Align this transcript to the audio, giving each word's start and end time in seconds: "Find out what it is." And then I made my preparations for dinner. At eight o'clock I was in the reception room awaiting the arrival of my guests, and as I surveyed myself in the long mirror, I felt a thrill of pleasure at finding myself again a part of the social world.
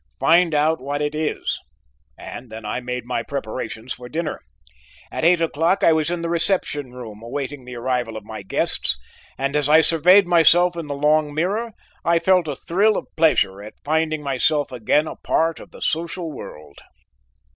"Find 0.19 0.55
out 0.55 0.81
what 0.81 0.99
it 0.99 1.13
is." 1.13 1.59
And 2.17 2.49
then 2.51 2.65
I 2.65 2.79
made 2.79 3.05
my 3.05 3.21
preparations 3.21 3.93
for 3.93 4.09
dinner. 4.09 4.39
At 5.11 5.23
eight 5.23 5.41
o'clock 5.41 5.83
I 5.83 5.93
was 5.93 6.09
in 6.09 6.23
the 6.23 6.27
reception 6.27 6.91
room 6.91 7.21
awaiting 7.21 7.65
the 7.65 7.75
arrival 7.75 8.17
of 8.17 8.23
my 8.25 8.41
guests, 8.41 8.97
and 9.37 9.55
as 9.55 9.69
I 9.69 9.81
surveyed 9.81 10.25
myself 10.25 10.75
in 10.75 10.87
the 10.87 10.95
long 10.95 11.35
mirror, 11.35 11.73
I 12.03 12.17
felt 12.17 12.47
a 12.47 12.55
thrill 12.55 12.97
of 12.97 13.15
pleasure 13.15 13.61
at 13.61 13.75
finding 13.85 14.23
myself 14.23 14.71
again 14.71 15.05
a 15.07 15.17
part 15.17 15.59
of 15.59 15.69
the 15.69 15.83
social 15.83 16.31
world. 16.31 16.79